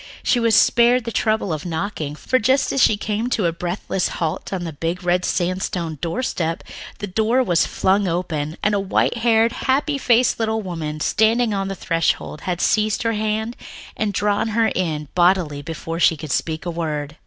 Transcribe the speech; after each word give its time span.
She 0.23 0.39
was 0.39 0.55
spared 0.55 1.03
the 1.03 1.11
trouble 1.11 1.53
of 1.53 1.63
knocking, 1.63 2.15
for 2.15 2.39
as 2.49 2.81
she 2.81 2.97
came 2.97 3.29
to 3.29 3.45
a 3.45 3.51
breathless 3.53 4.07
halt 4.17 4.51
on 4.51 4.63
the 4.63 4.73
big 4.73 5.03
red 5.03 5.23
sandstone 5.23 5.99
doorstep, 6.01 6.63
the 6.97 7.05
door 7.05 7.43
was 7.43 7.67
flung 7.67 8.07
open, 8.07 8.57
and 8.63 8.73
the 8.73 8.79
white 8.79 9.17
haired, 9.17 9.51
happy 9.51 9.99
faced 9.99 10.39
little 10.39 10.63
woman 10.63 11.01
standing 11.01 11.53
on 11.53 11.67
the 11.67 11.75
threshold 11.75 12.41
had 12.49 12.61
seized 12.61 13.03
her 13.03 13.13
hand 13.13 13.55
and 13.95 14.11
drawn 14.11 14.47
her 14.57 14.69
in 14.69 15.07
bodily 15.13 15.61
before 15.61 15.99
she 15.99 16.17
could 16.17 16.31
speak 16.31 16.65
a 16.65 16.71
word. 16.71 17.15